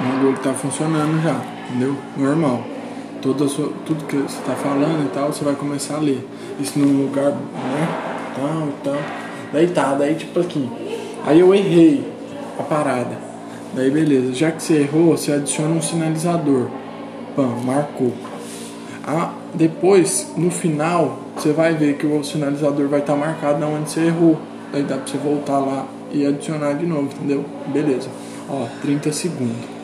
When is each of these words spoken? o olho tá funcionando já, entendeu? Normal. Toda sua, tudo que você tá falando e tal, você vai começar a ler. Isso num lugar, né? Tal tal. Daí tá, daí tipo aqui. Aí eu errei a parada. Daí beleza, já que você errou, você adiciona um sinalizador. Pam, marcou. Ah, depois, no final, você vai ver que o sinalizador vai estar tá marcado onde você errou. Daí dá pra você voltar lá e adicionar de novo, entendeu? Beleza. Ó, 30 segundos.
o 0.00 0.26
olho 0.28 0.38
tá 0.38 0.52
funcionando 0.54 1.22
já, 1.22 1.40
entendeu? 1.68 1.94
Normal. 2.16 2.62
Toda 3.20 3.46
sua, 3.48 3.70
tudo 3.84 4.06
que 4.06 4.16
você 4.16 4.40
tá 4.42 4.54
falando 4.54 5.04
e 5.04 5.08
tal, 5.10 5.30
você 5.30 5.44
vai 5.44 5.54
começar 5.54 5.96
a 5.96 5.98
ler. 5.98 6.26
Isso 6.58 6.78
num 6.78 7.04
lugar, 7.04 7.32
né? 7.32 7.88
Tal 8.34 8.68
tal. 8.82 9.02
Daí 9.52 9.66
tá, 9.66 9.94
daí 9.94 10.14
tipo 10.14 10.40
aqui. 10.40 10.70
Aí 11.26 11.40
eu 11.40 11.54
errei 11.54 12.02
a 12.58 12.62
parada. 12.62 13.18
Daí 13.74 13.90
beleza, 13.90 14.32
já 14.32 14.50
que 14.50 14.62
você 14.62 14.78
errou, 14.78 15.16
você 15.16 15.32
adiciona 15.32 15.74
um 15.74 15.82
sinalizador. 15.82 16.68
Pam, 17.36 17.56
marcou. 17.64 18.12
Ah, 19.06 19.32
depois, 19.54 20.32
no 20.36 20.50
final, 20.50 21.18
você 21.36 21.52
vai 21.52 21.74
ver 21.74 21.96
que 21.96 22.06
o 22.06 22.24
sinalizador 22.24 22.88
vai 22.88 23.00
estar 23.00 23.12
tá 23.12 23.18
marcado 23.18 23.66
onde 23.66 23.90
você 23.90 24.06
errou. 24.06 24.38
Daí 24.72 24.82
dá 24.82 24.96
pra 24.96 25.06
você 25.06 25.18
voltar 25.18 25.58
lá 25.58 25.86
e 26.10 26.26
adicionar 26.26 26.72
de 26.74 26.86
novo, 26.86 27.04
entendeu? 27.04 27.44
Beleza. 27.66 28.08
Ó, 28.48 28.66
30 28.82 29.12
segundos. 29.12 29.79